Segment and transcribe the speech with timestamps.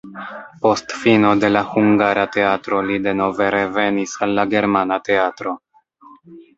[0.61, 5.59] Post fino de la hungara teatro li denove revenis al la germana teatro.